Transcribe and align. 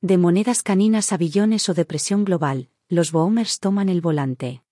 De 0.00 0.16
monedas 0.16 0.62
caninas 0.62 1.12
a 1.12 1.16
billones 1.16 1.68
o 1.68 1.74
depresión 1.74 2.24
global, 2.24 2.68
los 2.88 3.10
boomers 3.10 3.58
toman 3.58 3.88
el 3.88 4.00
volante. 4.00 4.62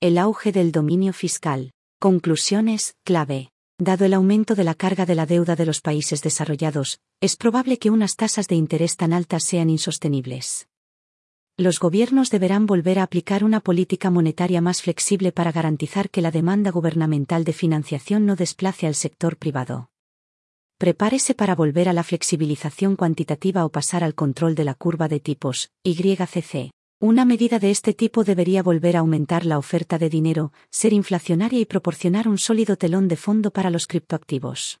El 0.00 0.18
auge 0.18 0.52
del 0.52 0.70
dominio 0.70 1.12
fiscal. 1.12 1.72
Conclusiones, 1.98 2.94
clave. 3.02 3.50
Dado 3.76 4.04
el 4.04 4.14
aumento 4.14 4.54
de 4.54 4.62
la 4.62 4.76
carga 4.76 5.04
de 5.04 5.16
la 5.16 5.26
deuda 5.26 5.56
de 5.56 5.66
los 5.66 5.80
países 5.80 6.22
desarrollados, 6.22 7.00
es 7.20 7.34
probable 7.34 7.78
que 7.78 7.90
unas 7.90 8.14
tasas 8.14 8.46
de 8.46 8.54
interés 8.54 8.96
tan 8.96 9.12
altas 9.12 9.42
sean 9.42 9.68
insostenibles. 9.68 10.68
Los 11.56 11.80
gobiernos 11.80 12.30
deberán 12.30 12.66
volver 12.66 13.00
a 13.00 13.02
aplicar 13.02 13.42
una 13.42 13.58
política 13.58 14.10
monetaria 14.10 14.60
más 14.60 14.80
flexible 14.80 15.32
para 15.32 15.50
garantizar 15.50 16.08
que 16.08 16.22
la 16.22 16.30
demanda 16.30 16.70
gubernamental 16.70 17.42
de 17.42 17.52
financiación 17.52 18.26
no 18.26 18.36
desplace 18.36 18.86
al 18.86 18.94
sector 18.94 19.38
privado. 19.38 19.90
Prepárese 20.78 21.34
para 21.34 21.54
volver 21.54 21.88
a 21.88 21.94
la 21.94 22.02
flexibilización 22.02 22.96
cuantitativa 22.96 23.64
o 23.64 23.70
pasar 23.70 24.04
al 24.04 24.14
control 24.14 24.54
de 24.54 24.64
la 24.64 24.74
curva 24.74 25.08
de 25.08 25.20
tipos, 25.20 25.70
YCC. 25.84 26.70
Una 27.00 27.24
medida 27.24 27.58
de 27.58 27.70
este 27.70 27.94
tipo 27.94 28.24
debería 28.24 28.62
volver 28.62 28.96
a 28.96 29.00
aumentar 29.00 29.46
la 29.46 29.56
oferta 29.56 29.96
de 29.96 30.10
dinero, 30.10 30.52
ser 30.70 30.92
inflacionaria 30.92 31.60
y 31.60 31.64
proporcionar 31.64 32.28
un 32.28 32.36
sólido 32.36 32.76
telón 32.76 33.08
de 33.08 33.16
fondo 33.16 33.52
para 33.52 33.70
los 33.70 33.86
criptoactivos. 33.86 34.80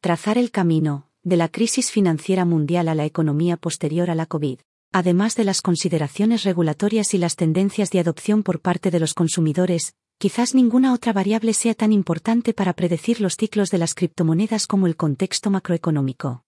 Trazar 0.00 0.38
el 0.38 0.52
camino, 0.52 1.08
de 1.24 1.36
la 1.36 1.48
crisis 1.48 1.90
financiera 1.90 2.44
mundial 2.44 2.86
a 2.86 2.94
la 2.94 3.04
economía 3.04 3.56
posterior 3.56 4.10
a 4.10 4.14
la 4.14 4.26
COVID. 4.26 4.60
Además 4.92 5.34
de 5.34 5.42
las 5.42 5.60
consideraciones 5.60 6.44
regulatorias 6.44 7.14
y 7.14 7.18
las 7.18 7.34
tendencias 7.34 7.90
de 7.90 7.98
adopción 7.98 8.44
por 8.44 8.60
parte 8.60 8.92
de 8.92 9.00
los 9.00 9.14
consumidores, 9.14 9.94
quizás 10.20 10.54
ninguna 10.54 10.92
otra 10.92 11.14
variable 11.14 11.54
sea 11.54 11.72
tan 11.72 11.94
importante 11.94 12.52
para 12.52 12.74
predecir 12.74 13.22
los 13.22 13.38
ciclos 13.38 13.70
de 13.70 13.78
las 13.78 13.94
criptomonedas 13.94 14.66
como 14.66 14.86
el 14.86 14.94
contexto 14.94 15.50
macroeconómico. 15.50 16.44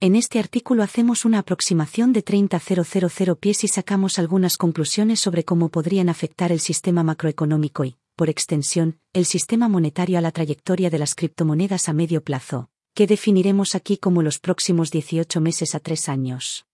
En 0.00 0.16
este 0.16 0.38
artículo 0.38 0.82
hacemos 0.82 1.26
una 1.26 1.40
aproximación 1.40 2.14
de 2.14 2.24
30.000 2.24 3.38
pies 3.38 3.64
y 3.64 3.68
sacamos 3.68 4.18
algunas 4.18 4.56
conclusiones 4.56 5.20
sobre 5.20 5.44
cómo 5.44 5.68
podrían 5.68 6.08
afectar 6.08 6.50
el 6.50 6.60
sistema 6.60 7.02
macroeconómico 7.02 7.84
y, 7.84 7.98
por 8.16 8.30
extensión, 8.30 8.98
el 9.12 9.26
sistema 9.26 9.68
monetario 9.68 10.16
a 10.16 10.22
la 10.22 10.32
trayectoria 10.32 10.88
de 10.88 10.98
las 10.98 11.14
criptomonedas 11.14 11.90
a 11.90 11.92
medio 11.92 12.24
plazo, 12.24 12.70
que 12.94 13.06
definiremos 13.06 13.74
aquí 13.74 13.98
como 13.98 14.22
los 14.22 14.38
próximos 14.38 14.90
18 14.90 15.42
meses 15.42 15.74
a 15.74 15.80
3 15.80 16.08
años. 16.08 16.64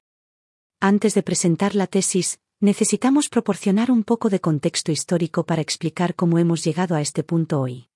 Antes 0.79 1.15
de 1.15 1.25
presentar 1.25 1.75
la 1.75 1.89
tesis, 1.89 2.39
necesitamos 2.65 3.29
proporcionar 3.29 3.91
un 3.91 4.05
poco 4.05 4.31
de 4.31 4.41
contexto 4.41 4.91
histórico 4.91 5.45
para 5.45 5.61
explicar 5.61 6.15
cómo 6.15 6.39
hemos 6.39 6.65
llegado 6.65 6.95
a 6.95 7.03
este 7.03 7.23
punto 7.23 7.61
hoy. 7.61 7.89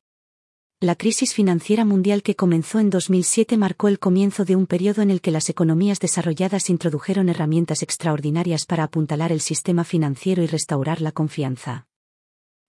La 0.78 0.94
crisis 0.94 1.33
financiera 1.33 1.86
mundial 1.86 2.22
que 2.22 2.36
comenzó 2.36 2.78
en 2.78 2.91
2007 2.91 3.56
marcó 3.56 3.89
el 3.89 3.98
comienzo 3.98 4.44
de 4.44 4.56
un 4.56 4.66
periodo 4.66 5.00
en 5.00 5.11
el 5.11 5.22
que 5.22 5.30
las 5.30 5.48
economías 5.48 6.00
desarrolladas 6.00 6.69
introdujeron 6.69 7.30
herramientas 7.30 7.83
extraordinarias 7.83 8.66
para 8.66 8.84
apuntalar 8.84 9.33
el 9.33 9.41
sistema 9.41 9.84
financiero 9.84 10.42
y 10.42 10.46
restaurar 10.46 11.00
la 11.00 11.12
confianza. 11.12 11.89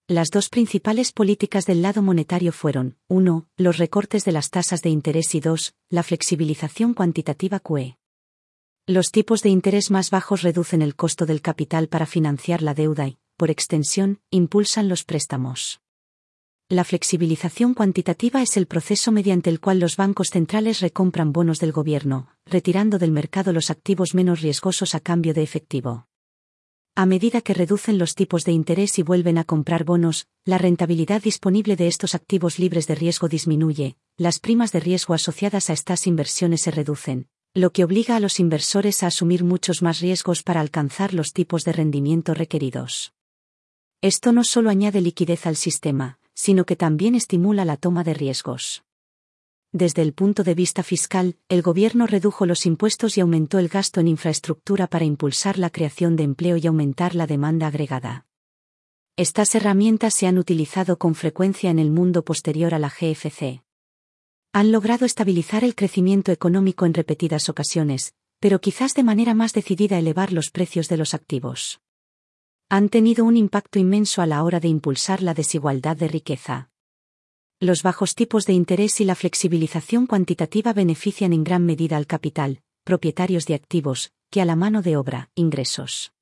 Las 0.07 0.29
dos 0.29 0.47
principales 0.47 1.11
políticas 1.11 1.65
del 1.65 1.81
lado 1.81 2.01
monetario 2.01 2.53
fueron, 2.53 2.95
1. 3.09 3.45
Los 3.57 3.77
recortes 3.77 4.23
de 4.23 4.31
las 4.31 4.49
tasas 4.49 4.81
de 4.81 4.89
interés 4.89 5.35
y 5.35 5.41
2. 5.41 5.75
La 5.89 6.01
flexibilización 6.01 6.93
cuantitativa 6.93 7.59
QE. 7.59 7.98
Los 8.91 9.11
tipos 9.11 9.43
de 9.43 9.49
interés 9.49 9.91
más 9.91 10.09
bajos 10.09 10.41
reducen 10.41 10.81
el 10.81 10.95
costo 10.95 11.27
del 11.27 11.43
capital 11.43 11.89
para 11.89 12.07
financiar 12.07 12.63
la 12.63 12.73
deuda 12.73 13.07
y, 13.07 13.19
por 13.37 13.51
extensión, 13.51 14.19
impulsan 14.31 14.89
los 14.89 15.03
préstamos. 15.03 15.79
La 16.69 16.83
flexibilización 16.83 17.75
cuantitativa 17.75 18.41
es 18.41 18.57
el 18.57 18.65
proceso 18.65 19.11
mediante 19.11 19.51
el 19.51 19.59
cual 19.59 19.79
los 19.79 19.95
bancos 19.95 20.29
centrales 20.31 20.79
recompran 20.79 21.31
bonos 21.31 21.59
del 21.59 21.71
gobierno, 21.71 22.29
retirando 22.47 22.97
del 22.97 23.11
mercado 23.11 23.53
los 23.53 23.69
activos 23.69 24.15
menos 24.15 24.41
riesgosos 24.41 24.95
a 24.95 25.01
cambio 25.01 25.35
de 25.35 25.43
efectivo. 25.43 26.07
A 26.95 27.05
medida 27.05 27.41
que 27.41 27.53
reducen 27.53 27.99
los 27.99 28.15
tipos 28.15 28.43
de 28.43 28.53
interés 28.53 28.97
y 28.97 29.03
vuelven 29.03 29.37
a 29.37 29.43
comprar 29.43 29.83
bonos, 29.83 30.25
la 30.45 30.57
rentabilidad 30.57 31.21
disponible 31.21 31.75
de 31.75 31.85
estos 31.85 32.15
activos 32.15 32.57
libres 32.57 32.87
de 32.87 32.95
riesgo 32.95 33.27
disminuye, 33.27 33.97
las 34.17 34.39
primas 34.39 34.71
de 34.71 34.79
riesgo 34.79 35.13
asociadas 35.13 35.69
a 35.69 35.73
estas 35.73 36.07
inversiones 36.07 36.61
se 36.61 36.71
reducen, 36.71 37.27
lo 37.55 37.71
que 37.71 37.83
obliga 37.83 38.15
a 38.15 38.19
los 38.19 38.39
inversores 38.39 39.01
a 39.01 39.07
asumir 39.07 39.43
muchos 39.43 39.81
más 39.81 40.01
riesgos 40.01 40.43
para 40.43 40.61
alcanzar 40.61 41.15
los 41.15 41.33
tipos 41.33 41.63
de 41.63 41.73
rendimiento 41.73 42.35
requeridos. 42.35 43.13
Esto 44.01 44.31
no 44.31 44.43
solo 44.43 44.69
añade 44.69 45.01
liquidez 45.01 45.47
al 45.47 45.55
sistema, 45.55 46.19
sino 46.35 46.65
que 46.65 46.75
también 46.75 47.15
estimula 47.15 47.65
la 47.65 47.75
toma 47.75 48.03
de 48.03 48.13
riesgos. 48.13 48.83
Desde 49.71 50.03
el 50.03 50.13
punto 50.13 50.43
de 50.43 50.53
vista 50.53 50.83
fiscal, 50.83 51.37
el 51.49 51.61
gobierno 51.61 52.07
redujo 52.07 52.45
los 52.45 52.65
impuestos 52.65 53.17
y 53.17 53.21
aumentó 53.21 53.59
el 53.59 53.67
gasto 53.67 53.99
en 53.99 54.07
infraestructura 54.07 54.87
para 54.87 55.05
impulsar 55.05 55.57
la 55.57 55.69
creación 55.69 56.15
de 56.15 56.23
empleo 56.23 56.57
y 56.57 56.67
aumentar 56.67 57.15
la 57.15 57.27
demanda 57.27 57.67
agregada. 57.67 58.25
Estas 59.15 59.53
herramientas 59.55 60.13
se 60.13 60.27
han 60.27 60.37
utilizado 60.37 60.97
con 60.97 61.13
frecuencia 61.13 61.71
en 61.71 61.79
el 61.79 61.91
mundo 61.91 62.23
posterior 62.23 62.73
a 62.73 62.79
la 62.79 62.89
GFC 62.89 63.63
han 64.51 64.71
logrado 64.71 65.05
estabilizar 65.05 65.63
el 65.63 65.75
crecimiento 65.75 66.31
económico 66.31 66.85
en 66.85 66.93
repetidas 66.93 67.49
ocasiones, 67.49 68.13
pero 68.39 68.59
quizás 68.59 68.95
de 68.95 69.03
manera 69.03 69.33
más 69.33 69.53
decidida 69.53 69.99
elevar 69.99 70.33
los 70.33 70.49
precios 70.49 70.89
de 70.89 70.97
los 70.97 71.13
activos. 71.13 71.81
Han 72.69 72.89
tenido 72.89 73.25
un 73.25 73.37
impacto 73.37 73.79
inmenso 73.79 74.21
a 74.21 74.25
la 74.25 74.43
hora 74.43 74.59
de 74.59 74.67
impulsar 74.67 75.21
la 75.21 75.33
desigualdad 75.33 75.97
de 75.97 76.07
riqueza. 76.07 76.69
Los 77.59 77.83
bajos 77.83 78.15
tipos 78.15 78.45
de 78.45 78.53
interés 78.53 79.01
y 79.01 79.05
la 79.05 79.15
flexibilización 79.15 80.07
cuantitativa 80.07 80.73
benefician 80.73 81.33
en 81.33 81.43
gran 81.43 81.65
medida 81.65 81.97
al 81.97 82.07
capital, 82.07 82.61
propietarios 82.83 83.45
de 83.45 83.55
activos, 83.55 84.13
que 84.29 84.41
a 84.41 84.45
la 84.45 84.55
mano 84.55 84.81
de 84.81 84.97
obra, 84.97 85.29
ingresos. 85.35 86.13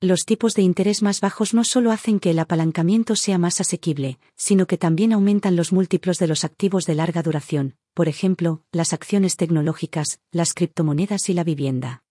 Los 0.00 0.26
tipos 0.26 0.54
de 0.54 0.62
interés 0.62 1.02
más 1.02 1.20
bajos 1.20 1.54
no 1.54 1.64
solo 1.64 1.90
hacen 1.90 2.20
que 2.20 2.30
el 2.30 2.38
apalancamiento 2.38 3.16
sea 3.16 3.36
más 3.36 3.60
asequible, 3.60 4.20
sino 4.36 4.68
que 4.68 4.78
también 4.78 5.12
aumentan 5.12 5.56
los 5.56 5.72
múltiplos 5.72 6.20
de 6.20 6.28
los 6.28 6.44
activos 6.44 6.84
de 6.84 6.94
larga 6.94 7.20
duración, 7.20 7.74
por 7.94 8.06
ejemplo, 8.06 8.62
las 8.70 8.92
acciones 8.92 9.36
tecnológicas, 9.36 10.20
las 10.30 10.54
criptomonedas 10.54 11.28
y 11.28 11.34
la 11.34 11.42
vivienda. 11.42 12.04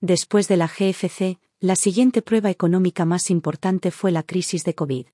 Después 0.00 0.48
de 0.48 0.56
la 0.56 0.66
GFC, 0.66 1.38
la 1.60 1.76
siguiente 1.76 2.22
prueba 2.22 2.50
económica 2.50 3.04
más 3.04 3.30
importante 3.30 3.92
fue 3.92 4.10
la 4.10 4.24
crisis 4.24 4.64
de 4.64 4.74
COVID. 4.74 5.06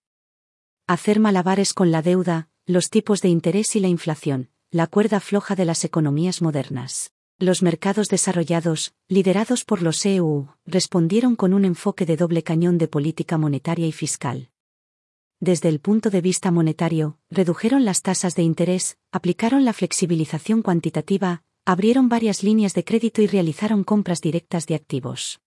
Hacer 0.87 1.21
malabares 1.21 1.75
con 1.75 1.91
la 1.91 2.01
deuda, 2.01 2.49
los 2.65 2.89
tipos 2.89 3.21
de 3.21 3.29
interés 3.29 3.77
y 3.77 3.81
la 3.81 3.89
inflación, 3.89 4.49
la 4.71 4.87
cuerda 4.87 5.21
floja 5.21 5.57
de 5.57 5.67
las 5.67 5.85
economías 5.85 6.41
modernas. 6.41 7.13
Los 7.39 7.63
mercados 7.63 8.09
desarrollados, 8.09 8.95
liderados 9.09 9.65
por 9.65 9.83
los 9.83 10.05
EU, 10.07 10.49
respondieron 10.65 11.35
con 11.35 11.55
un 11.55 11.65
enfoque 11.65 12.07
de 12.07 12.17
doble 12.17 12.43
cañón 12.43 12.79
de 12.79 12.89
política 12.89 13.39
monetaria 13.39 13.87
y 13.87 13.93
fiscal. 13.93 14.51
Desde 15.41 15.69
el 15.69 15.81
punto 15.81 16.09
de 16.09 16.21
vista 16.21 16.53
monetario, 16.53 17.19
redujeron 17.29 17.85
las 17.85 18.03
tasas 18.03 18.37
de 18.37 18.43
interés, 18.43 18.97
aplicaron 19.11 19.65
la 19.65 19.73
flexibilización 19.73 20.63
cuantitativa, 20.63 21.43
abrieron 21.65 22.09
varias 22.09 22.45
líneas 22.45 22.75
de 22.75 22.85
crédito 22.85 23.23
y 23.23 23.27
realizaron 23.27 23.83
compras 23.83 24.21
directas 24.21 24.67
de 24.67 24.77
activos. 24.77 25.41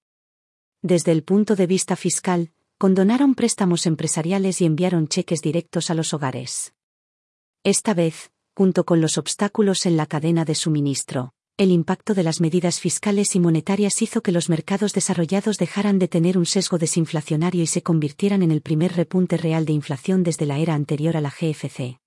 Desde 0.81 1.13
el 1.13 1.23
punto 1.23 1.55
de 1.55 1.67
vista 1.67 1.95
fiscal, 1.95 2.51
condonaron 2.77 3.35
préstamos 3.35 3.85
empresariales 3.85 4.59
y 4.59 4.65
enviaron 4.65 5.07
cheques 5.07 5.41
directos 5.41 5.89
a 5.89 5.93
los 5.93 6.13
hogares. 6.13 6.73
Esta 7.63 7.93
vez, 7.93 8.31
junto 8.53 8.85
con 8.85 8.99
los 8.99 9.17
obstáculos 9.17 9.85
en 9.85 9.95
la 9.95 10.07
cadena 10.07 10.43
de 10.43 10.55
suministro, 10.55 11.34
el 11.57 11.71
impacto 11.71 12.13
de 12.13 12.23
las 12.23 12.41
medidas 12.41 12.81
fiscales 12.81 13.33
y 13.33 13.39
monetarias 13.39 14.01
hizo 14.01 14.21
que 14.21 14.33
los 14.33 14.49
mercados 14.49 14.91
desarrollados 14.91 15.57
dejaran 15.57 15.99
de 15.99 16.09
tener 16.09 16.37
un 16.37 16.45
sesgo 16.45 16.77
desinflacionario 16.77 17.63
y 17.63 17.67
se 17.67 17.81
convirtieran 17.81 18.43
en 18.43 18.51
el 18.51 18.61
primer 18.61 18.93
repunte 18.93 19.37
real 19.37 19.63
de 19.65 19.71
inflación 19.71 20.23
desde 20.23 20.45
la 20.45 20.59
era 20.59 20.73
anterior 20.73 21.15
a 21.15 21.21
la 21.21 21.29
GFC. 21.29 21.99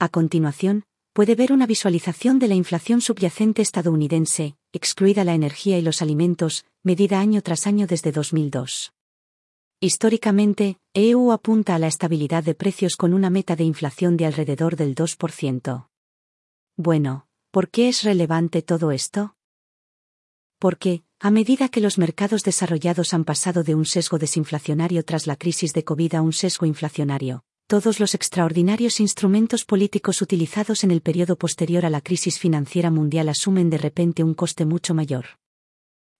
A 0.00 0.08
continuación, 0.08 0.82
puede 1.12 1.36
ver 1.36 1.52
una 1.52 1.66
visualización 1.66 2.40
de 2.40 2.48
la 2.48 2.56
inflación 2.56 3.00
subyacente 3.00 3.62
estadounidense, 3.62 4.56
excluida 4.72 5.22
la 5.22 5.34
energía 5.34 5.78
y 5.78 5.82
los 5.82 6.02
alimentos, 6.02 6.64
medida 6.82 7.20
año 7.20 7.42
tras 7.42 7.68
año 7.68 7.86
desde 7.86 8.10
2002. 8.10 8.92
Históricamente, 9.78 10.78
EU 10.92 11.30
apunta 11.30 11.76
a 11.76 11.78
la 11.78 11.86
estabilidad 11.86 12.42
de 12.42 12.56
precios 12.56 12.96
con 12.96 13.14
una 13.14 13.30
meta 13.30 13.54
de 13.54 13.62
inflación 13.62 14.16
de 14.16 14.26
alrededor 14.26 14.74
del 14.74 14.96
2%. 14.96 15.88
Bueno, 16.76 17.26
¿Por 17.56 17.70
qué 17.70 17.88
es 17.88 18.02
relevante 18.02 18.60
todo 18.60 18.92
esto? 18.92 19.34
Porque, 20.58 21.04
a 21.18 21.30
medida 21.30 21.70
que 21.70 21.80
los 21.80 21.96
mercados 21.96 22.42
desarrollados 22.42 23.14
han 23.14 23.24
pasado 23.24 23.62
de 23.62 23.74
un 23.74 23.86
sesgo 23.86 24.18
desinflacionario 24.18 25.02
tras 25.06 25.26
la 25.26 25.36
crisis 25.36 25.72
de 25.72 25.82
COVID 25.82 26.16
a 26.16 26.20
un 26.20 26.34
sesgo 26.34 26.66
inflacionario, 26.66 27.44
todos 27.66 27.98
los 27.98 28.14
extraordinarios 28.14 29.00
instrumentos 29.00 29.64
políticos 29.64 30.20
utilizados 30.20 30.84
en 30.84 30.90
el 30.90 31.00
periodo 31.00 31.36
posterior 31.36 31.86
a 31.86 31.88
la 31.88 32.02
crisis 32.02 32.38
financiera 32.38 32.90
mundial 32.90 33.30
asumen 33.30 33.70
de 33.70 33.78
repente 33.78 34.22
un 34.22 34.34
coste 34.34 34.66
mucho 34.66 34.92
mayor. 34.92 35.24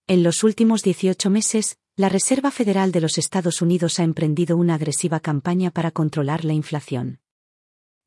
En 0.07 0.23
los 0.23 0.43
últimos 0.43 0.81
18 0.81 1.29
meses, 1.29 1.77
la 1.95 2.09
Reserva 2.09 2.49
Federal 2.49 2.91
de 2.91 3.01
los 3.01 3.19
Estados 3.19 3.61
Unidos 3.61 3.99
ha 3.99 4.03
emprendido 4.03 4.57
una 4.57 4.73
agresiva 4.73 5.19
campaña 5.19 5.69
para 5.69 5.91
controlar 5.91 6.45
la 6.45 6.53
inflación. 6.53 7.19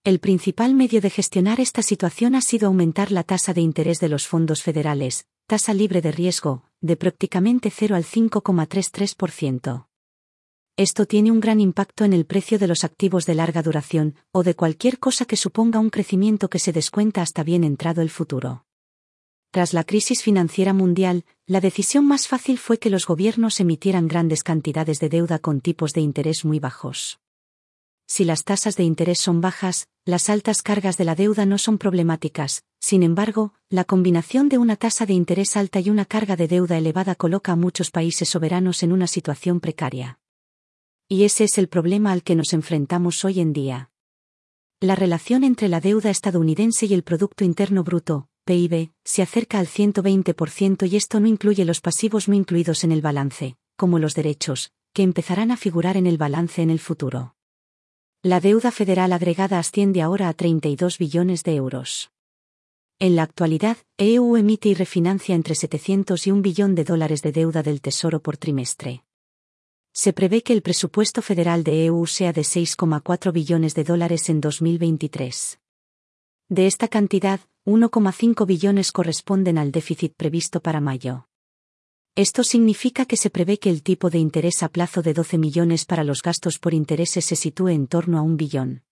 El 0.03 0.19
principal 0.19 0.75
medio 0.75 1.03
de 1.03 1.11
gestionar 1.11 1.61
esta 1.61 1.83
situación 1.83 2.35
ha 2.35 2.41
sido 2.41 2.69
aumentar 2.69 3.13
la 3.13 3.23
tasa 3.23 3.53
de 3.53 3.61
interés 3.61 4.01
de 4.01 4.09
los 4.09 4.27
fondos 4.27 4.63
federales, 4.63 5.27
tasa 5.47 5.75
libre 5.75 6.01
de 6.01 6.11
riesgo, 6.11 6.65
de 6.81 6.97
prácticamente 6.97 7.71
0 7.71 7.97
al 7.97 8.05
5,33%. 8.05 9.89
Esto 10.79 11.05
tiene 11.05 11.31
un 11.31 11.41
gran 11.41 11.61
impacto 11.61 12.05
en 12.05 12.15
el 12.15 12.25
precio 12.25 12.59
de 12.59 12.67
los 12.67 12.83
activos 12.83 13.27
de 13.27 13.35
larga 13.35 13.61
duración, 13.61 14.15
o 14.33 14.43
de 14.43 14.55
cualquier 14.55 14.99
cosa 14.99 15.27
que 15.27 15.37
suponga 15.37 15.81
un 15.81 15.91
crecimiento 15.91 16.49
que 16.49 16.61
se 16.61 16.73
descuenta 16.73 17.21
hasta 17.21 17.43
bien 17.43 17.63
entrado 17.63 18.01
el 18.01 18.09
futuro. 18.09 18.65
Tras 19.51 19.75
la 19.75 19.85
crisis 19.85 20.23
financiera 20.23 20.73
mundial, 20.73 21.27
la 21.45 21.61
decisión 21.61 22.07
más 22.07 22.27
fácil 22.27 22.57
fue 22.57 22.79
que 22.79 22.89
los 22.89 23.07
gobiernos 23.07 23.61
emitieran 23.61 24.09
grandes 24.09 24.45
cantidades 24.45 24.99
de 24.99 25.11
deuda 25.11 25.41
con 25.41 25.61
tipos 25.61 25.93
de 25.93 26.01
interés 26.01 26.47
muy 26.47 26.59
bajos. 26.59 27.21
Si 28.13 28.25
las 28.25 28.43
tasas 28.43 28.75
de 28.75 28.83
interés 28.83 29.21
son 29.21 29.41
bajas, 29.41 29.87
las 30.05 30.31
altas 30.31 30.63
cargas 30.63 30.97
de 30.97 31.05
la 31.05 31.15
deuda 31.15 31.47
no 31.47 31.59
son 31.59 31.79
problemáticas, 31.79 32.65
sin 32.81 33.05
embargo, 33.05 33.55
la 33.69 33.85
combinación 33.85 34.49
de 34.49 34.59
una 34.59 34.75
tasa 34.75 35.07
de 35.07 35.13
interés 35.13 35.57
alta 35.57 35.79
y 35.79 35.91
una 35.91 36.05
carga 36.05 36.35
de 36.35 36.49
deuda 36.49 36.77
elevada 36.77 37.15
coloca 37.15 37.53
a 37.53 37.57
muchos 37.57 37.93
países 37.93 38.29
soberanos 38.29 38.83
en 38.83 38.91
una 38.91 39.07
situación 39.07 39.61
precaria. 39.61 40.19
Y 41.09 41.23
ese 41.23 41.45
es 41.45 41.57
el 41.57 41.69
problema 41.69 42.11
al 42.11 42.25
que 42.25 42.35
nos 42.35 42.53
enfrentamos 42.53 43.25
hoy 43.25 43.39
en 43.39 43.53
día. 43.53 43.93
La 44.81 44.97
relación 44.97 45.45
entre 45.45 45.69
la 45.69 45.81
deuda 45.81 46.11
estadounidense 46.11 46.87
y 46.87 46.95
el 46.95 47.05
Producto 47.05 47.45
Interno 47.45 47.85
Bruto, 47.85 48.27
PIB, 48.45 48.91
se 49.05 49.23
acerca 49.23 49.61
al 49.61 49.69
120% 49.69 50.91
y 50.91 50.97
esto 50.97 51.21
no 51.21 51.29
incluye 51.29 51.65
los 51.65 51.81
pasivos 51.81 52.29
no 52.29 52.35
incluidos 52.35 52.83
en 52.83 52.91
el 52.91 53.03
balance, 53.03 53.57
como 53.77 54.01
los 54.01 54.17
derechos, 54.17 54.73
que 54.93 55.05
empezarán 55.05 55.53
a 55.53 55.57
figurar 55.57 55.97
en 55.97 56.09
el 56.09 56.19
balance 56.19 56.61
en 56.61 56.71
el 56.71 56.81
futuro. 56.81 57.37
La 58.23 58.39
deuda 58.39 58.71
federal 58.71 59.15
agregada 59.15 59.59
asciende 59.59 60.03
ahora 60.03 60.29
a 60.29 60.35
32 60.35 60.99
billones 60.99 61.43
de 61.43 61.55
euros. 61.55 62.11
En 62.99 63.17
la 63.17 63.23
actualidad, 63.23 63.79
EU 63.97 64.37
emite 64.37 64.69
y 64.69 64.75
refinancia 64.75 65.35
entre 65.35 65.55
700 65.55 66.27
y 66.27 66.31
un 66.31 66.43
billón 66.43 66.75
de 66.75 66.85
dólares 66.85 67.23
de 67.23 67.33
deuda 67.33 67.63
del 67.63 67.81
Tesoro 67.81 68.21
por 68.21 68.37
trimestre. 68.37 69.05
Se 69.95 70.13
prevé 70.13 70.43
que 70.43 70.53
el 70.53 70.61
presupuesto 70.61 71.23
federal 71.23 71.65
de 71.65 71.87
EU 71.87 72.07
sea 72.07 72.35
de 72.35 72.43
6,4 72.43 73.33
billones 73.33 73.75
de 73.75 73.85
dólares 73.85 74.29
en 74.29 74.43
2023. 74.43 75.59
De 76.51 76.67
esta 76.67 76.89
cantidad, 76.89 77.41
1,5 77.65 78.45
billones 78.45 78.93
corresponden 78.93 79.57
al 79.57 79.73
déficit 79.73 80.13
previsto 80.15 80.61
para 80.61 80.83
mayo. 80.83 81.30
Esto 82.17 82.43
significa 82.43 83.07
que 83.07 83.17
se 83.17 83.31
prevé 83.31 83.59
que 83.59 83.71
el 83.71 83.83
tipo 83.83 84.11
de 84.11 84.19
interés 84.19 84.63
a 84.63 84.69
plazo 84.69 85.01
de 85.01 85.15
12 85.15 85.39
millones 85.39 85.85
para 85.85 86.03
los 86.03 86.23
gastos 86.23 86.59
por 86.59 86.75
intereses 86.75 87.25
se 87.25 87.37
sitúe 87.37 87.69
en 87.69 87.87
torno 87.87 88.19
a 88.19 88.23
un 88.23 88.37
billón. 88.37 88.83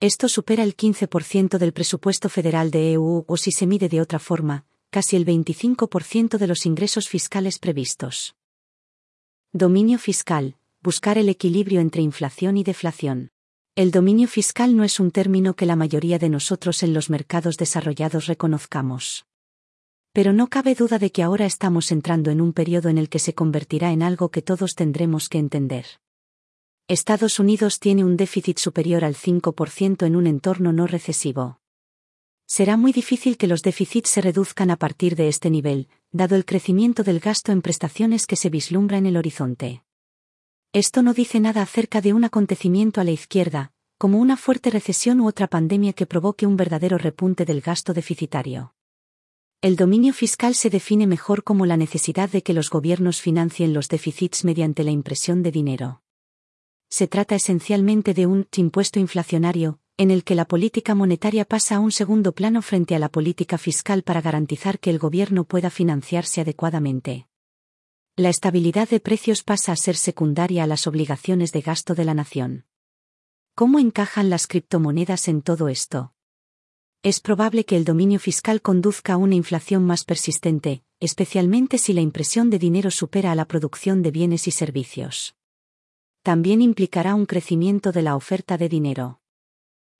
Esto 0.00 0.28
supera 0.28 0.62
el 0.62 0.76
15% 0.76 1.56
del 1.56 1.72
presupuesto 1.72 2.28
federal 2.28 2.70
de 2.70 2.92
EU 2.92 3.24
o 3.26 3.36
si 3.38 3.52
se 3.52 3.66
mide 3.66 3.88
de 3.88 4.02
otra 4.02 4.18
forma, 4.18 4.66
casi 4.90 5.16
el 5.16 5.24
25% 5.24 6.36
de 6.36 6.46
los 6.46 6.66
ingresos 6.66 7.08
fiscales 7.08 7.58
previstos. 7.58 8.36
Dominio 9.52 9.98
fiscal, 9.98 10.56
buscar 10.82 11.16
el 11.16 11.30
equilibrio 11.30 11.80
entre 11.80 12.02
inflación 12.02 12.58
y 12.58 12.64
deflación. 12.64 13.30
El 13.74 13.90
dominio 13.90 14.28
fiscal 14.28 14.76
no 14.76 14.84
es 14.84 15.00
un 15.00 15.10
término 15.10 15.54
que 15.54 15.64
la 15.64 15.76
mayoría 15.76 16.18
de 16.18 16.28
nosotros 16.28 16.82
en 16.82 16.92
los 16.92 17.08
mercados 17.08 17.56
desarrollados 17.56 18.26
reconozcamos. 18.26 19.24
Pero 20.16 20.32
no 20.32 20.46
cabe 20.46 20.74
duda 20.74 20.98
de 20.98 21.12
que 21.12 21.22
ahora 21.22 21.44
estamos 21.44 21.92
entrando 21.92 22.30
en 22.30 22.40
un 22.40 22.54
periodo 22.54 22.88
en 22.88 22.96
el 22.96 23.10
que 23.10 23.18
se 23.18 23.34
convertirá 23.34 23.92
en 23.92 24.02
algo 24.02 24.30
que 24.30 24.40
todos 24.40 24.74
tendremos 24.74 25.28
que 25.28 25.36
entender. 25.36 25.84
Estados 26.88 27.38
Unidos 27.38 27.80
tiene 27.80 28.02
un 28.02 28.16
déficit 28.16 28.56
superior 28.56 29.04
al 29.04 29.14
5% 29.14 30.06
en 30.06 30.16
un 30.16 30.26
entorno 30.26 30.72
no 30.72 30.86
recesivo. 30.86 31.60
Será 32.46 32.78
muy 32.78 32.92
difícil 32.92 33.36
que 33.36 33.46
los 33.46 33.60
déficits 33.60 34.08
se 34.08 34.22
reduzcan 34.22 34.70
a 34.70 34.76
partir 34.76 35.16
de 35.16 35.28
este 35.28 35.50
nivel, 35.50 35.86
dado 36.12 36.34
el 36.34 36.46
crecimiento 36.46 37.02
del 37.02 37.20
gasto 37.20 37.52
en 37.52 37.60
prestaciones 37.60 38.26
que 38.26 38.36
se 38.36 38.48
vislumbra 38.48 38.96
en 38.96 39.04
el 39.04 39.18
horizonte. 39.18 39.82
Esto 40.72 41.02
no 41.02 41.12
dice 41.12 41.40
nada 41.40 41.60
acerca 41.60 42.00
de 42.00 42.14
un 42.14 42.24
acontecimiento 42.24 43.02
a 43.02 43.04
la 43.04 43.10
izquierda, 43.10 43.70
como 43.98 44.16
una 44.16 44.38
fuerte 44.38 44.70
recesión 44.70 45.20
u 45.20 45.28
otra 45.28 45.46
pandemia 45.46 45.92
que 45.92 46.06
provoque 46.06 46.46
un 46.46 46.56
verdadero 46.56 46.96
repunte 46.96 47.44
del 47.44 47.60
gasto 47.60 47.92
deficitario. 47.92 48.75
El 49.66 49.74
dominio 49.74 50.12
fiscal 50.12 50.54
se 50.54 50.70
define 50.70 51.08
mejor 51.08 51.42
como 51.42 51.66
la 51.66 51.76
necesidad 51.76 52.30
de 52.30 52.44
que 52.44 52.52
los 52.52 52.70
gobiernos 52.70 53.20
financien 53.20 53.74
los 53.74 53.88
déficits 53.88 54.44
mediante 54.44 54.84
la 54.84 54.92
impresión 54.92 55.42
de 55.42 55.50
dinero. 55.50 56.02
Se 56.88 57.08
trata 57.08 57.34
esencialmente 57.34 58.14
de 58.14 58.26
un 58.28 58.46
impuesto 58.54 59.00
inflacionario, 59.00 59.80
en 59.96 60.12
el 60.12 60.22
que 60.22 60.36
la 60.36 60.44
política 60.44 60.94
monetaria 60.94 61.44
pasa 61.44 61.74
a 61.74 61.80
un 61.80 61.90
segundo 61.90 62.30
plano 62.30 62.62
frente 62.62 62.94
a 62.94 63.00
la 63.00 63.08
política 63.08 63.58
fiscal 63.58 64.04
para 64.04 64.20
garantizar 64.20 64.78
que 64.78 64.90
el 64.90 65.00
gobierno 65.00 65.42
pueda 65.42 65.68
financiarse 65.68 66.42
adecuadamente. 66.42 67.26
La 68.14 68.28
estabilidad 68.28 68.88
de 68.88 69.00
precios 69.00 69.42
pasa 69.42 69.72
a 69.72 69.76
ser 69.76 69.96
secundaria 69.96 70.62
a 70.62 70.68
las 70.68 70.86
obligaciones 70.86 71.50
de 71.50 71.62
gasto 71.62 71.96
de 71.96 72.04
la 72.04 72.14
nación. 72.14 72.66
¿Cómo 73.56 73.80
encajan 73.80 74.30
las 74.30 74.46
criptomonedas 74.46 75.26
en 75.26 75.42
todo 75.42 75.68
esto? 75.68 76.12
Es 77.02 77.20
probable 77.20 77.64
que 77.64 77.76
el 77.76 77.84
dominio 77.84 78.18
fiscal 78.18 78.62
conduzca 78.62 79.14
a 79.14 79.16
una 79.16 79.34
inflación 79.34 79.84
más 79.84 80.04
persistente, 80.04 80.82
especialmente 81.00 81.78
si 81.78 81.92
la 81.92 82.00
impresión 82.00 82.50
de 82.50 82.58
dinero 82.58 82.90
supera 82.90 83.32
a 83.32 83.34
la 83.34 83.46
producción 83.46 84.02
de 84.02 84.10
bienes 84.10 84.48
y 84.48 84.50
servicios. 84.50 85.36
También 86.22 86.62
implicará 86.62 87.14
un 87.14 87.26
crecimiento 87.26 87.92
de 87.92 88.02
la 88.02 88.16
oferta 88.16 88.58
de 88.58 88.68
dinero. 88.68 89.20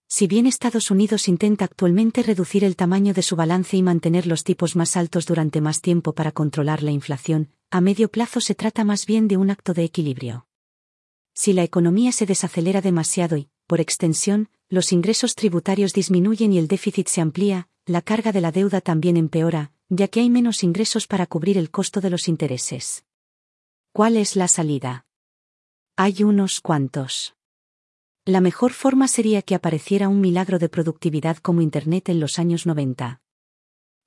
Si 0.08 0.26
bien 0.26 0.46
Estados 0.46 0.90
Unidos 0.90 1.28
intenta 1.28 1.64
actualmente 1.64 2.22
reducir 2.22 2.62
el 2.62 2.76
tamaño 2.76 3.12
de 3.12 3.22
su 3.22 3.34
balance 3.34 3.76
y 3.76 3.82
mantener 3.82 4.26
los 4.26 4.44
tipos 4.44 4.76
más 4.76 4.96
altos 4.96 5.26
durante 5.26 5.60
más 5.60 5.80
tiempo 5.80 6.14
para 6.14 6.32
controlar 6.32 6.82
la 6.82 6.92
inflación, 6.92 7.50
a 7.70 7.80
medio 7.80 8.08
plazo 8.08 8.40
se 8.40 8.54
trata 8.54 8.84
más 8.84 9.06
bien 9.06 9.26
de 9.26 9.36
un 9.36 9.50
acto 9.50 9.74
de 9.74 9.84
equilibrio. 9.84 10.46
Si 11.34 11.52
la 11.52 11.64
economía 11.64 12.12
se 12.12 12.24
desacelera 12.24 12.80
demasiado 12.80 13.36
y, 13.36 13.50
por 13.66 13.80
extensión, 13.80 14.48
los 14.68 14.92
ingresos 14.92 15.34
tributarios 15.34 15.92
disminuyen 15.92 16.52
y 16.52 16.58
el 16.58 16.66
déficit 16.66 17.06
se 17.08 17.20
amplía, 17.20 17.68
la 17.84 18.02
carga 18.02 18.32
de 18.32 18.40
la 18.40 18.50
deuda 18.50 18.80
también 18.80 19.16
empeora, 19.16 19.72
ya 19.88 20.08
que 20.08 20.20
hay 20.20 20.28
menos 20.28 20.64
ingresos 20.64 21.06
para 21.06 21.26
cubrir 21.26 21.56
el 21.56 21.70
costo 21.70 22.00
de 22.00 22.10
los 22.10 22.26
intereses. 22.26 23.04
¿Cuál 23.92 24.16
es 24.16 24.34
la 24.34 24.48
salida? 24.48 25.06
Hay 25.96 26.24
unos 26.24 26.60
cuantos. 26.60 27.36
La 28.24 28.40
mejor 28.40 28.72
forma 28.72 29.06
sería 29.06 29.40
que 29.42 29.54
apareciera 29.54 30.08
un 30.08 30.20
milagro 30.20 30.58
de 30.58 30.68
productividad 30.68 31.36
como 31.36 31.62
Internet 31.62 32.08
en 32.08 32.18
los 32.18 32.40
años 32.40 32.66
90. 32.66 33.20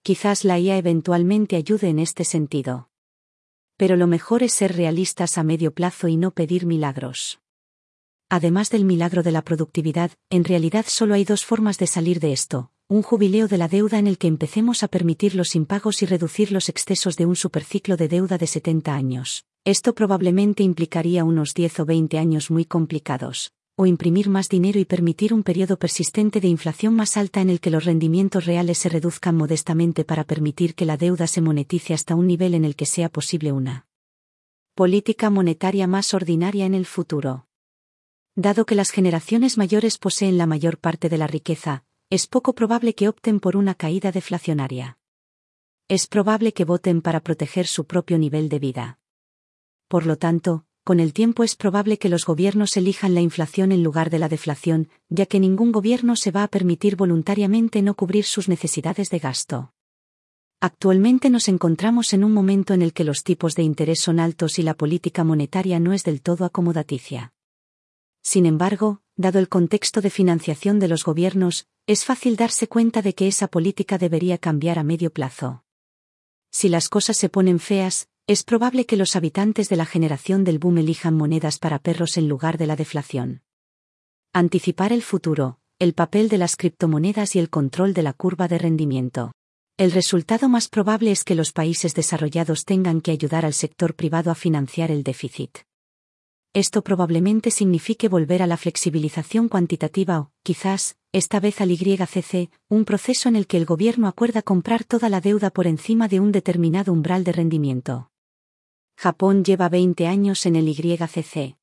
Quizás 0.04 0.44
la 0.44 0.60
IA 0.60 0.78
eventualmente 0.78 1.56
ayude 1.56 1.88
en 1.88 2.00
este 2.00 2.26
sentido. 2.26 2.90
Pero 3.78 3.96
lo 3.96 4.08
mejor 4.08 4.44
es 4.44 4.52
ser 4.52 4.76
realistas 4.76 5.38
a 5.38 5.44
medio 5.44 5.74
plazo 5.74 6.10
y 6.10 6.18
no 6.18 6.32
pedir 6.32 6.66
milagros. 6.66 7.40
Además 8.32 8.70
del 8.70 8.86
milagro 8.86 9.24
de 9.24 9.32
la 9.32 9.42
productividad, 9.42 10.12
en 10.30 10.44
realidad 10.44 10.86
solo 10.88 11.16
hay 11.16 11.26
dos 11.26 11.46
formas 11.46 11.80
de 11.80 11.88
salir 11.88 12.20
de 12.20 12.32
esto, 12.32 12.72
un 12.88 13.02
jubileo 13.02 13.48
de 13.48 13.58
la 13.58 13.68
deuda 13.68 13.98
en 13.98 14.06
el 14.06 14.20
que 14.20 14.28
empecemos 14.28 14.84
a 14.84 14.88
permitir 14.88 15.34
los 15.34 15.56
impagos 15.56 16.04
y 16.04 16.06
reducir 16.06 16.52
los 16.52 16.70
excesos 16.70 17.18
de 17.18 17.26
un 17.26 17.36
superciclo 17.36 17.98
de 17.98 18.08
deuda 18.08 18.38
de 18.38 18.46
70 18.46 18.94
años. 18.94 19.46
Esto 19.66 19.96
probablemente 19.96 20.62
implicaría 20.62 21.24
unos 21.24 21.56
10 21.56 21.80
o 21.80 21.86
20 21.86 22.20
años 22.20 22.52
muy 22.52 22.66
complicados, 22.66 23.52
o 23.76 23.88
imprimir 23.88 24.30
más 24.30 24.48
dinero 24.48 24.80
y 24.80 24.86
permitir 24.86 25.34
un 25.34 25.42
periodo 25.42 25.80
persistente 25.80 26.40
de 26.40 26.50
inflación 26.50 26.96
más 26.96 27.18
alta 27.18 27.42
en 27.42 27.50
el 27.50 27.60
que 27.60 27.72
los 27.72 27.86
rendimientos 27.86 28.46
reales 28.46 28.78
se 28.78 28.90
reduzcan 28.90 29.38
modestamente 29.38 30.06
para 30.06 30.24
permitir 30.24 30.76
que 30.76 30.86
la 30.86 30.98
deuda 30.98 31.26
se 31.26 31.42
monetice 31.42 31.96
hasta 31.96 32.14
un 32.14 32.28
nivel 32.28 32.54
en 32.54 32.64
el 32.64 32.76
que 32.76 32.86
sea 32.86 33.10
posible 33.10 33.52
una 33.52 33.88
política 34.76 35.32
monetaria 35.32 35.88
más 35.88 36.14
ordinaria 36.14 36.68
en 36.68 36.76
el 36.76 36.86
futuro. 36.86 37.49
Dado 38.42 38.66
que 38.66 38.74
las 38.74 38.92
generaciones 38.92 39.58
mayores 39.58 39.98
poseen 39.98 40.38
la 40.38 40.46
mayor 40.46 40.78
parte 40.78 41.10
de 41.10 41.18
la 41.18 41.28
riqueza, 41.28 41.84
es 42.10 42.26
poco 42.26 42.56
probable 42.56 42.96
que 42.96 43.10
opten 43.10 43.42
por 43.42 43.58
una 43.58 43.76
caída 43.76 44.14
deflacionaria. 44.14 44.98
Es 45.90 46.08
probable 46.08 46.54
que 46.54 46.64
voten 46.64 47.02
para 47.02 47.20
proteger 47.20 47.68
su 47.68 47.84
propio 47.84 48.18
nivel 48.18 48.48
de 48.48 48.60
vida. 48.60 49.00
Por 49.90 50.06
lo 50.06 50.16
tanto, 50.16 50.64
con 50.86 51.02
el 51.02 51.12
tiempo 51.12 51.44
es 51.44 51.58
probable 51.58 51.98
que 51.98 52.08
los 52.08 52.26
gobiernos 52.26 52.78
elijan 52.78 53.14
la 53.14 53.20
inflación 53.20 53.74
en 53.74 53.84
lugar 53.84 54.10
de 54.10 54.20
la 54.20 54.30
deflación, 54.30 54.88
ya 55.10 55.26
que 55.26 55.42
ningún 55.42 55.74
gobierno 55.74 56.16
se 56.16 56.32
va 56.32 56.44
a 56.44 56.48
permitir 56.48 56.96
voluntariamente 56.96 57.82
no 57.82 57.94
cubrir 57.94 58.24
sus 58.24 58.48
necesidades 58.48 59.10
de 59.10 59.20
gasto. 59.20 59.74
Actualmente 60.62 61.30
nos 61.30 61.50
encontramos 61.50 62.14
en 62.14 62.24
un 62.24 62.32
momento 62.32 62.74
en 62.74 62.84
el 62.84 62.94
que 62.94 63.04
los 63.04 63.26
tipos 63.26 63.56
de 63.56 63.64
interés 63.64 64.00
son 64.00 64.18
altos 64.18 64.60
y 64.60 64.64
la 64.64 64.76
política 64.76 65.26
monetaria 65.26 65.82
no 65.82 65.92
es 65.92 66.06
del 66.06 66.22
todo 66.22 66.46
acomodaticia. 66.46 67.34
Sin 68.22 68.46
embargo, 68.46 69.02
dado 69.16 69.40
el 69.40 69.50
contexto 69.50 70.02
de 70.02 70.10
financiación 70.10 70.80
de 70.80 70.88
los 70.88 71.04
gobiernos, 71.04 71.68
es 71.88 72.06
fácil 72.06 72.36
darse 72.36 72.68
cuenta 72.68 73.02
de 73.02 73.14
que 73.16 73.28
esa 73.28 73.48
política 73.48 73.98
debería 73.98 74.38
cambiar 74.38 74.80
a 74.80 74.84
medio 74.84 75.12
plazo. 75.12 75.64
Si 76.52 76.70
las 76.70 76.90
cosas 76.90 77.18
se 77.18 77.30
ponen 77.30 77.60
feas, 77.60 78.10
es 78.28 78.44
probable 78.44 78.86
que 78.86 78.98
los 78.98 79.16
habitantes 79.16 79.70
de 79.70 79.76
la 79.76 79.86
generación 79.86 80.44
del 80.44 80.60
boom 80.60 80.78
elijan 80.78 81.16
monedas 81.16 81.58
para 81.58 81.80
perros 81.80 82.18
en 82.18 82.28
lugar 82.28 82.58
de 82.58 82.68
la 82.68 82.76
deflación. 82.76 83.42
Anticipar 84.34 84.94
el 84.94 85.02
futuro, 85.02 85.60
el 85.80 85.94
papel 85.94 86.30
de 86.30 86.38
las 86.38 86.56
criptomonedas 86.56 87.36
y 87.36 87.40
el 87.40 87.50
control 87.50 87.94
de 87.94 88.04
la 88.04 88.14
curva 88.14 88.48
de 88.48 88.60
rendimiento. 88.60 89.32
El 89.78 89.92
resultado 89.92 90.50
más 90.50 90.68
probable 90.68 91.12
es 91.12 91.24
que 91.24 91.36
los 91.36 91.54
países 91.54 91.96
desarrollados 91.96 92.66
tengan 92.66 93.02
que 93.02 93.12
ayudar 93.12 93.46
al 93.46 93.54
sector 93.54 93.96
privado 93.96 94.30
a 94.30 94.36
financiar 94.36 94.92
el 94.92 95.04
déficit. 95.04 95.60
Esto 96.54 96.82
probablemente 96.82 97.52
signifique 97.52 98.08
volver 98.08 98.42
a 98.42 98.48
la 98.48 98.58
flexibilización 98.58 99.50
cuantitativa 99.50 100.20
o, 100.20 100.32
quizás, 100.42 100.98
esta 101.12 101.40
vez 101.40 101.62
al 101.62 101.70
YCC, 101.70 102.50
un 102.70 102.86
proceso 102.86 103.30
en 103.30 103.36
el 103.36 103.46
que 103.46 103.58
el 103.58 103.66
gobierno 103.66 104.08
acuerda 104.08 104.42
comprar 104.42 104.84
toda 104.84 105.10
la 105.10 105.22
deuda 105.22 105.52
por 105.52 105.68
encima 105.68 106.08
de 106.08 106.20
un 106.20 106.32
determinado 106.32 106.92
umbral 106.92 107.24
de 107.24 107.34
rendimiento. 107.34 108.10
Japón 108.98 109.44
lleva 109.44 109.70
20 109.70 110.08
años 110.08 110.48
en 110.48 110.56
el 110.56 110.68
YCC. 110.68 111.56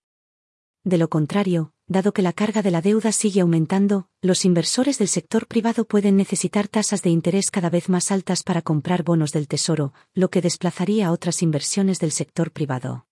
De 0.85 0.99
lo 0.99 1.09
contrario, 1.09 1.73
dado 1.88 2.12
que 2.12 2.23
la 2.23 2.33
carga 2.33 2.62
de 2.62 2.71
la 2.71 2.81
deuda 2.81 3.11
sigue 3.11 3.40
aumentando, 3.40 4.09
los 4.23 4.45
inversores 4.45 4.99
del 4.99 5.09
sector 5.09 5.49
privado 5.49 5.85
pueden 5.85 6.16
necesitar 6.16 6.69
tasas 6.69 7.02
de 7.02 7.11
interés 7.11 7.50
cada 7.50 7.71
vez 7.71 7.88
más 7.88 8.12
altas 8.12 8.45
para 8.45 8.62
comprar 8.62 9.02
bonos 9.02 9.33
del 9.33 9.49
Tesoro, 9.49 9.93
lo 10.14 10.31
que 10.31 10.43
desplazaría 10.43 11.09
a 11.09 11.12
otras 11.12 11.43
inversiones 11.43 11.99
del 11.99 12.12
sector 12.12 12.52
privado. 12.52 13.07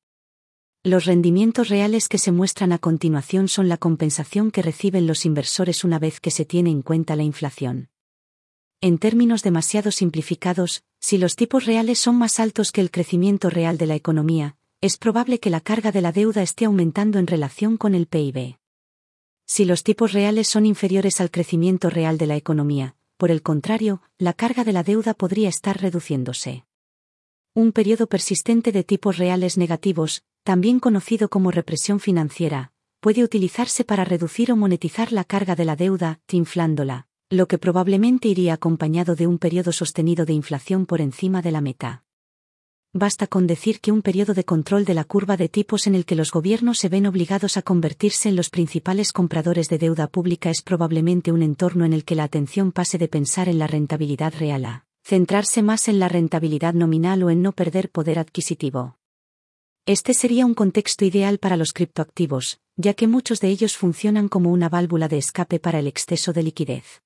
Los 0.86 1.06
rendimientos 1.06 1.70
reales 1.70 2.10
que 2.10 2.18
se 2.18 2.30
muestran 2.30 2.70
a 2.70 2.78
continuación 2.78 3.48
son 3.48 3.70
la 3.70 3.78
compensación 3.78 4.50
que 4.50 4.60
reciben 4.60 5.06
los 5.06 5.24
inversores 5.24 5.82
una 5.82 5.98
vez 5.98 6.20
que 6.20 6.30
se 6.30 6.44
tiene 6.44 6.68
en 6.68 6.82
cuenta 6.82 7.16
la 7.16 7.22
inflación. 7.22 7.88
En 8.82 8.98
términos 8.98 9.42
demasiado 9.42 9.90
simplificados, 9.90 10.84
si 11.00 11.16
los 11.16 11.36
tipos 11.36 11.64
reales 11.64 11.98
son 11.98 12.16
más 12.16 12.38
altos 12.38 12.70
que 12.70 12.82
el 12.82 12.90
crecimiento 12.90 13.48
real 13.48 13.78
de 13.78 13.86
la 13.86 13.94
economía, 13.94 14.58
es 14.82 14.98
probable 14.98 15.40
que 15.40 15.48
la 15.48 15.62
carga 15.62 15.90
de 15.90 16.02
la 16.02 16.12
deuda 16.12 16.42
esté 16.42 16.66
aumentando 16.66 17.18
en 17.18 17.28
relación 17.28 17.78
con 17.78 17.94
el 17.94 18.06
PIB. 18.06 18.58
Si 19.46 19.64
los 19.64 19.84
tipos 19.84 20.12
reales 20.12 20.48
son 20.48 20.66
inferiores 20.66 21.18
al 21.22 21.30
crecimiento 21.30 21.88
real 21.88 22.18
de 22.18 22.26
la 22.26 22.36
economía, 22.36 22.94
por 23.16 23.30
el 23.30 23.40
contrario, 23.40 24.02
la 24.18 24.34
carga 24.34 24.64
de 24.64 24.74
la 24.74 24.82
deuda 24.82 25.14
podría 25.14 25.48
estar 25.48 25.80
reduciéndose. 25.80 26.66
Un 27.54 27.72
periodo 27.72 28.06
persistente 28.06 28.70
de 28.70 28.84
tipos 28.84 29.16
reales 29.16 29.56
negativos, 29.56 30.24
también 30.44 30.78
conocido 30.78 31.28
como 31.28 31.50
represión 31.50 31.98
financiera, 31.98 32.72
puede 33.00 33.24
utilizarse 33.24 33.84
para 33.84 34.04
reducir 34.04 34.52
o 34.52 34.56
monetizar 34.56 35.10
la 35.10 35.24
carga 35.24 35.56
de 35.56 35.64
la 35.64 35.74
deuda, 35.74 36.20
inflándola, 36.30 37.08
lo 37.28 37.48
que 37.48 37.58
probablemente 37.58 38.28
iría 38.28 38.54
acompañado 38.54 39.16
de 39.16 39.26
un 39.26 39.38
periodo 39.38 39.72
sostenido 39.72 40.24
de 40.24 40.34
inflación 40.34 40.86
por 40.86 41.00
encima 41.00 41.42
de 41.42 41.50
la 41.50 41.60
meta 41.60 42.04
basta 42.94 43.26
con 43.26 43.48
decir 43.48 43.80
que 43.80 43.90
un 43.90 44.02
periodo 44.02 44.34
de 44.34 44.44
control 44.44 44.84
de 44.84 44.94
la 44.94 45.02
curva 45.02 45.36
de 45.36 45.48
tipos 45.48 45.88
en 45.88 45.96
el 45.96 46.06
que 46.06 46.14
los 46.14 46.30
gobiernos 46.30 46.78
se 46.78 46.88
ven 46.88 47.06
obligados 47.06 47.56
a 47.56 47.62
convertirse 47.62 48.28
en 48.28 48.36
los 48.36 48.50
principales 48.50 49.12
compradores 49.12 49.68
de 49.68 49.78
deuda 49.78 50.06
pública 50.06 50.48
es 50.48 50.62
probablemente 50.62 51.32
un 51.32 51.42
entorno 51.42 51.84
en 51.84 51.92
el 51.92 52.04
que 52.04 52.14
la 52.14 52.22
atención 52.22 52.70
pase 52.70 52.96
de 52.96 53.08
pensar 53.08 53.48
en 53.48 53.58
la 53.58 53.66
rentabilidad 53.66 54.32
real 54.38 54.64
a 54.64 54.86
centrarse 55.02 55.60
más 55.60 55.88
en 55.88 55.98
la 55.98 56.08
rentabilidad 56.08 56.72
nominal 56.72 57.24
o 57.24 57.30
en 57.30 57.42
no 57.42 57.52
perder 57.52 57.90
poder 57.90 58.18
adquisitivo. 58.20 58.96
Este 59.86 60.14
sería 60.14 60.46
un 60.46 60.54
contexto 60.54 61.04
ideal 61.04 61.36
para 61.36 61.58
los 61.58 61.74
criptoactivos, 61.74 62.58
ya 62.74 62.94
que 62.94 63.06
muchos 63.06 63.40
de 63.40 63.48
ellos 63.48 63.76
funcionan 63.76 64.28
como 64.28 64.50
una 64.50 64.70
válvula 64.70 65.08
de 65.08 65.18
escape 65.18 65.60
para 65.60 65.78
el 65.78 65.86
exceso 65.86 66.32
de 66.32 66.42
liquidez. 66.42 67.02